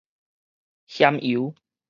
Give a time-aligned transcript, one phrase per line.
[0.87, 1.53] 薟油